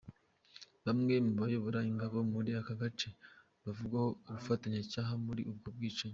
[0.85, 3.09] Bamwe mu bayoboye ingabo muri ako gace,
[3.63, 6.09] bavugwaho ubufatanyacyaha muri ubwo bwicanyi.